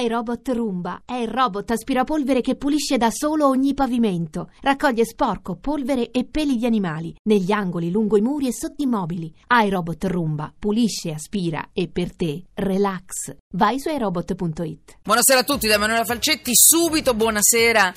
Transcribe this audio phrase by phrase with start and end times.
[0.00, 4.50] iRobot Roomba è il robot aspirapolvere che pulisce da solo ogni pavimento.
[4.60, 8.86] Raccoglie sporco, polvere e peli di animali negli angoli, lungo i muri e sotto i
[8.86, 9.34] mobili.
[9.48, 13.34] iRobot Roomba pulisce, aspira e per te relax.
[13.54, 14.98] Vai su iRobot.it.
[15.02, 17.92] Buonasera a tutti da Emanuela Falcetti, subito buonasera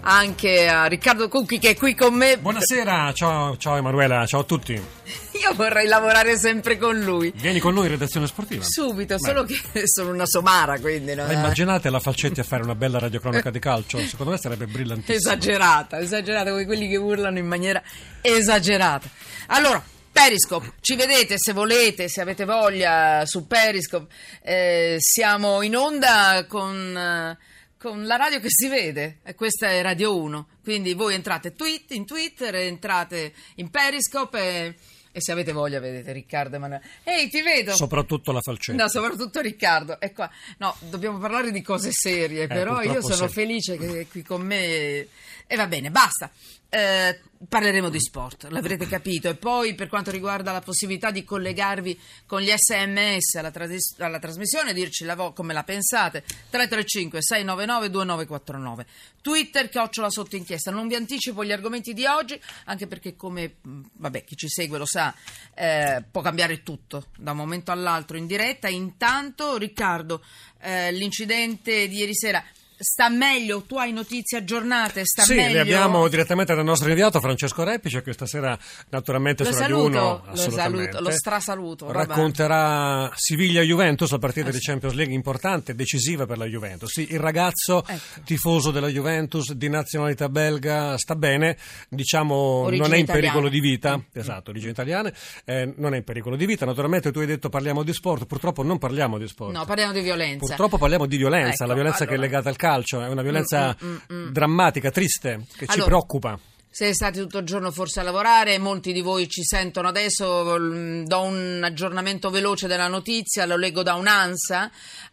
[0.00, 2.36] anche a Riccardo Cucchi che è qui con me.
[2.38, 5.23] Buonasera, ciao, ciao Emanuela, ciao a tutti.
[5.46, 7.30] Io vorrei lavorare sempre con lui.
[7.36, 8.64] Vieni con noi in redazione sportiva.
[8.64, 9.20] Subito, Beh.
[9.20, 11.14] solo che sono una somara, quindi...
[11.14, 13.98] Non immaginate la Falcetti a fare una bella radiocronaca di calcio?
[13.98, 15.16] Secondo me sarebbe brillantissimo.
[15.16, 17.82] Esagerata, esagerata, come quelli che urlano in maniera
[18.22, 19.06] esagerata.
[19.48, 24.14] Allora, Periscope, ci vedete se volete, se avete voglia su Periscope.
[24.42, 27.36] Eh, siamo in onda con...
[27.76, 30.48] Con la radio che si vede, e questa è Radio 1.
[30.62, 34.74] Quindi voi entrate tweet, in Twitter, entrate in Periscope e,
[35.16, 36.82] e se avete voglia vedete Riccardo Emanuele.
[37.04, 37.72] Ehi, ti vedo!
[37.76, 38.82] Soprattutto la falcetta.
[38.82, 40.00] No, soprattutto Riccardo.
[40.00, 40.28] È qua.
[40.58, 43.32] No, dobbiamo parlare di cose serie, eh, però io sono sì.
[43.32, 45.06] felice che qui con me.
[45.46, 46.30] E va bene, basta.
[46.70, 49.28] Eh, parleremo di sport, l'avrete capito.
[49.28, 54.18] E poi per quanto riguarda la possibilità di collegarvi con gli sms alla, tras- alla
[54.18, 58.86] trasmissione, dirci la vo- come la pensate, 335 699 2949.
[59.20, 60.70] Twitter, chiocciola sotto inchiesta.
[60.70, 64.86] Non vi anticipo gli argomenti di oggi, anche perché come vabbè, chi ci segue lo
[64.86, 65.14] sa,
[65.54, 68.68] eh, può cambiare tutto da un momento all'altro in diretta.
[68.68, 70.24] Intanto, Riccardo,
[70.60, 72.42] eh, l'incidente di ieri sera
[72.76, 73.62] sta meglio?
[73.62, 75.04] Tu hai notizie aggiornate?
[75.04, 75.54] Sta sì, meglio?
[75.54, 78.58] le abbiamo direttamente dal nostro inviato Francesco Repice, che stasera
[78.90, 81.92] naturalmente lo su Radio 1 lo, saluto, lo strasaluto.
[81.92, 86.92] Racconterà Siviglia-Juventus, la partita eh, di Champions League importante, decisiva per la Juventus.
[86.92, 88.22] Sì, il ragazzo ecco.
[88.24, 91.56] tifoso della Juventus di nazionalità belga sta bene,
[91.88, 93.26] diciamo origine non è in italiana.
[93.26, 94.00] pericolo di vita, mm.
[94.12, 95.12] esatto, origine italiana,
[95.44, 96.66] eh, non è in pericolo di vita.
[96.66, 99.52] Naturalmente tu hai detto parliamo di sport, purtroppo non parliamo di sport.
[99.52, 100.46] No, parliamo di violenza.
[100.46, 102.16] Purtroppo parliamo di violenza, ecco, la violenza allora...
[102.16, 102.63] che è legata al calcio,
[103.02, 104.32] è una violenza mm, mm, mm, mm.
[104.32, 106.38] drammatica, triste, che allora, ci preoccupa.
[106.70, 111.04] Siete stati tutto il giorno forse a lavorare, molti di voi ci sentono adesso, mm,
[111.04, 114.70] do un aggiornamento veloce della notizia, lo leggo da un'ANSA,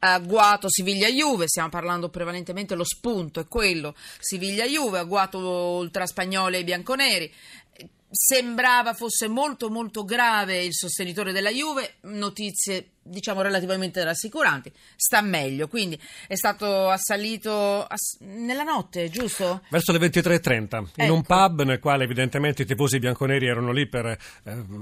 [0.00, 7.32] agguato Siviglia-Juve, stiamo parlando prevalentemente, lo spunto è quello, Siviglia-Juve, agguato ultraspagnole e bianconeri,
[8.10, 15.68] sembrava fosse molto molto grave il sostenitore della Juve, notizie diciamo relativamente rassicuranti, sta meglio,
[15.68, 19.62] quindi è stato assalito ass- nella notte, giusto?
[19.68, 21.02] Verso le 23.30, ecco.
[21.02, 21.22] in un ecco.
[21.22, 24.16] pub nel quale evidentemente i tifosi bianconeri erano lì per eh,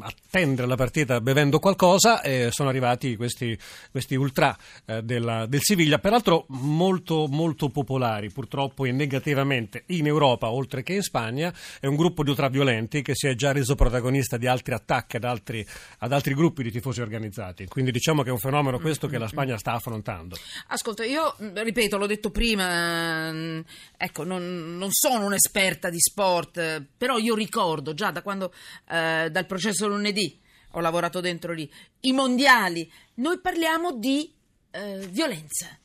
[0.00, 3.58] attendere la partita bevendo qualcosa e sono arrivati questi,
[3.90, 4.56] questi ultra
[4.86, 10.94] eh, della, del Siviglia, peraltro molto molto popolari purtroppo e negativamente in Europa oltre che
[10.94, 14.74] in Spagna, è un gruppo di ultraviolenti che si è già reso protagonista di altri
[14.74, 15.66] attacchi ad altri,
[15.98, 19.18] ad altri gruppi di tifosi organizzati, quindi diciamo diciamo che è un fenomeno questo che
[19.18, 20.36] la Spagna sta affrontando.
[20.68, 23.60] Ascolta, io ripeto, l'ho detto prima, mm,
[23.96, 28.52] ecco, non, non sono un'esperta di sport, però io ricordo già da quando,
[28.88, 30.38] eh, dal processo lunedì,
[30.72, 34.32] ho lavorato dentro lì, i mondiali, noi parliamo di
[34.70, 35.78] eh, violenza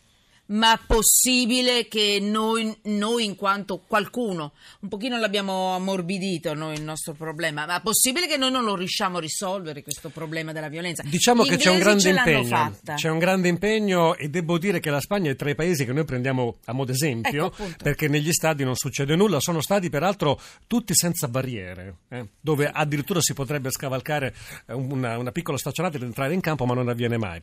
[0.47, 7.13] ma possibile che noi, noi, in quanto qualcuno, un pochino l'abbiamo ammorbidito noi il nostro
[7.13, 11.03] problema, ma possibile che noi non lo riusciamo a risolvere questo problema della violenza?
[11.03, 14.89] Diciamo Gli che c'è un grande impegno, c'è un grande impegno e devo dire che
[14.89, 18.31] la Spagna è tra i paesi che noi prendiamo a modo esempio, ecco, perché negli
[18.31, 23.69] stadi non succede nulla, sono stadi peraltro tutti senza barriere, eh, dove addirittura si potrebbe
[23.71, 24.33] scavalcare
[24.67, 27.41] una, una piccola staccionata ed entrare in campo, ma non avviene mai.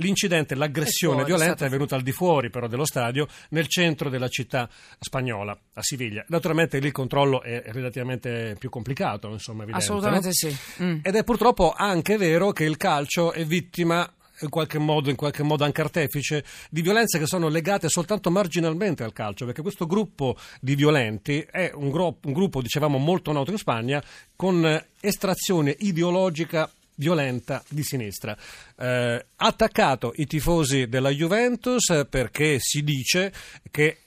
[0.00, 4.28] L'incidente, l'aggressione fuori, violenta è venuta al di fuori però dello stadio, nel centro della
[4.28, 4.68] città
[4.98, 6.24] spagnola, a Siviglia.
[6.28, 9.84] Naturalmente lì il controllo è relativamente più complicato, insomma, evidente.
[9.84, 10.32] Assolutamente no?
[10.32, 10.56] sì.
[10.82, 10.98] Mm.
[11.02, 14.08] Ed è purtroppo anche vero che il calcio è vittima
[14.40, 19.02] in qualche modo, in qualche modo anche artefice di violenze che sono legate soltanto marginalmente
[19.02, 23.50] al calcio, perché questo gruppo di violenti è un, gro- un gruppo, dicevamo, molto noto
[23.50, 24.02] in Spagna,
[24.36, 28.36] con estrazione ideologica violenta di sinistra.
[28.76, 33.32] Eh, attaccato i tifosi della Juventus perché si dice
[33.70, 33.98] che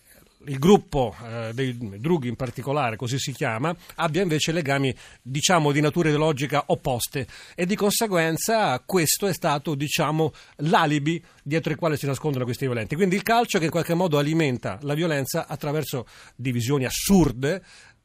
[0.45, 5.81] il gruppo eh, dei drughi in particolare, così si chiama, abbia invece legami diciamo di
[5.81, 12.05] natura ideologica opposte e di conseguenza questo è stato diciamo l'alibi dietro il quale si
[12.07, 12.95] nascondono questi violenti.
[12.95, 17.63] Quindi il calcio che in qualche modo alimenta la violenza attraverso divisioni assurde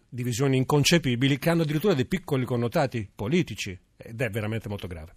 [0.08, 5.14] divisioni inconcepibili che hanno addirittura dei piccoli connotati politici ed è veramente molto grave.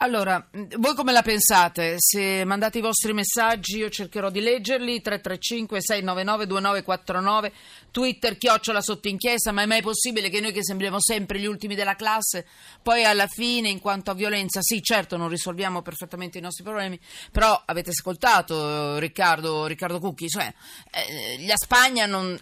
[0.00, 1.96] Allora, voi come la pensate?
[1.98, 7.50] Se mandate i vostri messaggi io cercherò di leggerli, 335-699-2949,
[7.90, 11.74] Twitter, chiocciola sotto inchiesta, ma è mai possibile che noi che sembriamo sempre gli ultimi
[11.74, 12.46] della classe,
[12.80, 16.96] poi alla fine in quanto a violenza, sì certo non risolviamo perfettamente i nostri problemi,
[17.32, 20.54] però avete ascoltato Riccardo, Riccardo Cucchi, cioè
[20.92, 22.38] eh, la Spagna non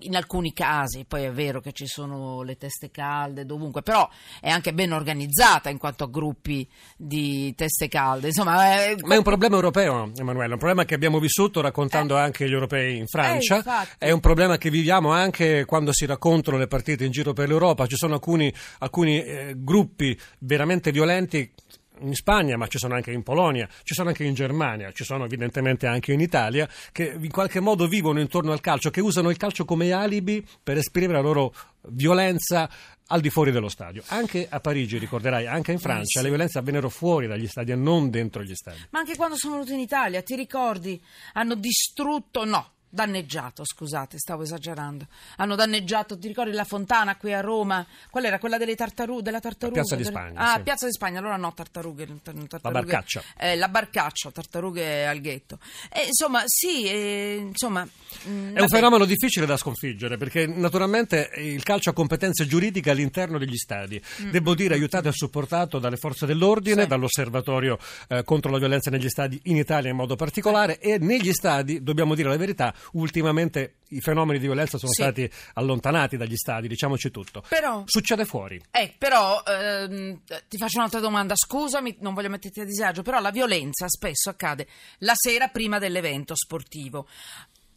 [0.00, 4.08] in alcuni casi, poi è vero che ci sono le teste calde dovunque, però
[4.40, 8.28] è anche ben organizzata in quanto a gruppi di teste calde.
[8.28, 8.96] Insomma, è...
[9.02, 12.20] Ma è un problema europeo, Emanuele, un problema che abbiamo vissuto raccontando eh.
[12.20, 16.56] anche gli europei in Francia, eh, è un problema che viviamo anche quando si raccontano
[16.56, 21.52] le partite in giro per l'Europa, ci sono alcuni, alcuni eh, gruppi veramente violenti
[22.00, 25.24] in Spagna, ma ci sono anche in Polonia, ci sono anche in Germania, ci sono
[25.24, 29.36] evidentemente anche in Italia, che in qualche modo vivono intorno al calcio, che usano il
[29.36, 31.54] calcio come alibi per esprimere la loro
[31.88, 32.68] violenza
[33.08, 34.02] al di fuori dello stadio.
[34.08, 36.22] Anche a Parigi, ricorderai, anche in Francia, eh sì.
[36.22, 38.78] le violenze avvennero fuori dagli stadi e non dentro gli stadi.
[38.90, 41.00] Ma anche quando sono venuti in Italia, ti ricordi?
[41.34, 45.06] Hanno distrutto, no, danneggiato, scusate, stavo esagerando.
[45.36, 47.84] Hanno danneggiato, ti ricordi la fontana qui a Roma?
[48.08, 48.38] Qual era?
[48.38, 49.80] Quella delle tartarughe, della tartaruga?
[49.80, 50.40] Piazza di Spagna.
[50.40, 50.62] Ah, sì.
[50.62, 52.06] Piazza di Spagna, allora no, tartarughe.
[52.06, 53.22] tartarughe la barcaccia.
[53.36, 55.58] Eh, la barcaccia, tartarughe al ghetto.
[55.92, 57.84] Eh, insomma, sì, eh, insomma...
[57.84, 62.90] Mh, mm, è un fenomeno difficile da sconfiggere perché naturalmente il calcio ha competenze giuridiche
[62.90, 64.00] all'interno degli stadi.
[64.22, 64.30] Mm.
[64.30, 66.88] Devo dire aiutato e supportato dalle forze dell'ordine, sì.
[66.88, 71.82] dall'osservatorio eh, contro la violenza negli stadi in Italia in modo particolare e negli stadi,
[71.82, 75.02] dobbiamo dire la verità, ultimamente i fenomeni di violenza sono sì.
[75.02, 77.44] stati allontanati dagli stadi, diciamoci tutto.
[77.48, 78.60] Però, Succede fuori.
[78.70, 83.30] Eh, però ehm, ti faccio un'altra domanda, scusami, non voglio metterti a disagio, però la
[83.30, 84.66] violenza spesso accade
[84.98, 87.06] la sera prima dell'evento sportivo.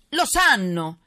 [0.09, 0.99] Lo sanno.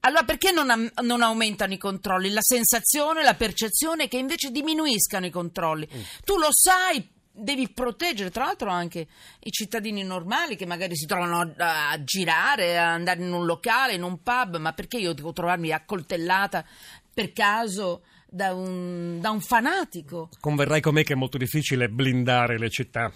[0.00, 2.30] Allora perché non, non, aumentano i controlli?
[2.30, 5.88] La sensazione, la percezione è che invece diminuiscano i controlli.
[5.92, 6.00] Mm.
[6.24, 9.06] Tu lo sai, devi proteggere tra l'altro anche
[9.40, 13.94] i cittadini normali che magari si trovano a, a, girare, a andare in un locale,
[13.94, 16.64] in un pub, ma perché io devo trovarmi accoltellata
[17.12, 20.28] per caso da un, da un fanatico?
[20.40, 23.12] Converrai con me che è molto difficile blindare le città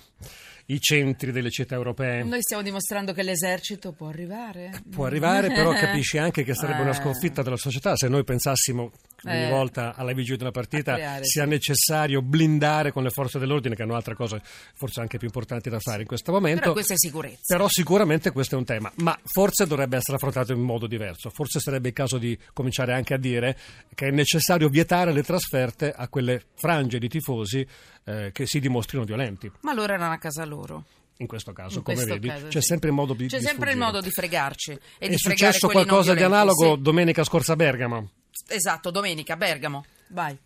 [0.71, 2.23] i centri delle città europee.
[2.23, 4.71] Noi stiamo dimostrando che l'esercito può arrivare.
[4.89, 6.95] Può arrivare, però capisci anche che sarebbe una eh.
[6.95, 8.93] sconfitta della società se noi pensassimo
[9.25, 13.75] ogni eh, volta alla vigilia di una partita sia necessario blindare con le forze dell'ordine,
[13.75, 14.41] che hanno altre cose
[14.75, 16.61] forse anche più importanti da fare in questo momento.
[16.61, 17.41] Però questa è sicurezza.
[17.47, 21.31] Però sicuramente questo è un tema, ma forse dovrebbe essere affrontato in modo diverso.
[21.31, 23.57] Forse sarebbe il caso di cominciare anche a dire
[23.95, 27.67] che è necessario vietare le trasferte a quelle frange di tifosi
[28.05, 29.51] eh, che si dimostrino violenti.
[29.63, 30.85] Ma allora erano a casa loro
[31.21, 32.67] in questo caso, in come questo vedi, caso, c'è sì.
[32.67, 34.73] sempre il modo di C'è di sempre il modo di fregarci.
[34.73, 36.83] E è di successo qualcosa di analogo sì.
[36.83, 38.11] domenica scorsa a Bergamo.
[38.49, 39.85] Esatto, domenica, Bergamo.
[40.09, 40.37] Vai.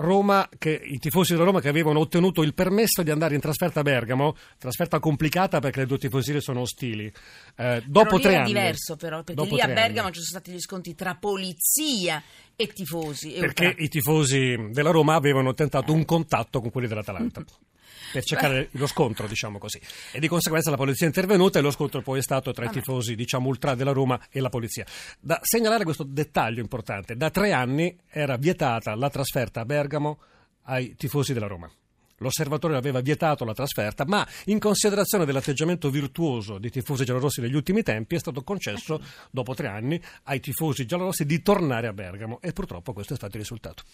[0.00, 3.80] Roma, che, i tifosi della Roma che avevano ottenuto il permesso di andare in trasferta
[3.80, 7.12] a Bergamo, trasferta complicata perché le due tifoserie sono ostili.
[7.56, 8.44] Eh, dopo tre anni.
[8.44, 10.14] È diverso però, perché lì a Bergamo anni.
[10.14, 12.22] ci sono stati gli sconti tra polizia
[12.56, 13.32] e tifosi.
[13.32, 17.44] Perché i tifosi della Roma avevano tentato un contatto con quelli dell'Atalanta.
[18.12, 18.78] per cercare Beh.
[18.78, 19.80] lo scontro, diciamo così.
[20.12, 22.70] E di conseguenza la polizia è intervenuta e lo scontro poi è stato tra i
[22.70, 24.84] tifosi, diciamo, ultra della Roma e la polizia.
[25.18, 30.18] Da segnalare questo dettaglio importante: da tre anni era vietata la trasferta a Bergamo
[30.64, 31.70] ai tifosi della Roma.
[32.22, 37.82] L'osservatorio aveva vietato la trasferta, ma in considerazione dell'atteggiamento virtuoso dei tifosi giallorossi negli ultimi
[37.82, 42.52] tempi è stato concesso, dopo tre anni, ai tifosi giallorossi di tornare a Bergamo e
[42.52, 43.84] purtroppo questo è stato il risultato.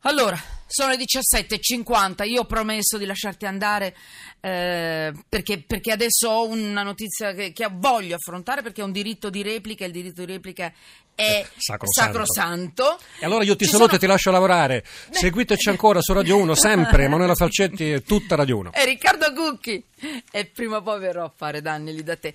[0.00, 3.96] Allora, sono le 17.50, io ho promesso di lasciarti andare
[4.40, 9.30] eh, perché, perché, adesso ho una notizia che, che, voglio affrontare perché è un diritto
[9.30, 10.72] di replica, il diritto di replica
[11.16, 12.24] è sacrosanto.
[12.24, 12.98] sacrosanto.
[13.18, 13.96] E allora io ti Ci saluto sono...
[13.96, 14.84] e ti lascio lavorare.
[15.10, 18.70] Seguiteci ancora su Radio 1, sempre, Emanuela Falcetti e tutta Radio 1.
[18.76, 19.82] E Riccardo Cucchi.
[20.30, 22.34] E prima o poi verrò a fare danni lì da te.